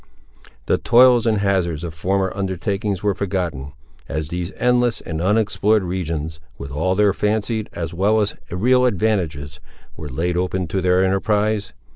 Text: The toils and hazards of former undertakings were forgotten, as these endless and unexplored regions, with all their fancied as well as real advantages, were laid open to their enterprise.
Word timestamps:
The 0.65 0.79
toils 0.79 1.27
and 1.27 1.37
hazards 1.37 1.83
of 1.83 1.93
former 1.93 2.31
undertakings 2.35 3.03
were 3.03 3.13
forgotten, 3.13 3.73
as 4.09 4.29
these 4.29 4.51
endless 4.57 4.99
and 4.99 5.21
unexplored 5.21 5.83
regions, 5.83 6.39
with 6.57 6.71
all 6.71 6.95
their 6.95 7.13
fancied 7.13 7.69
as 7.73 7.93
well 7.93 8.19
as 8.19 8.35
real 8.49 8.87
advantages, 8.87 9.59
were 9.95 10.09
laid 10.09 10.37
open 10.37 10.65
to 10.69 10.81
their 10.81 11.03
enterprise. 11.03 11.73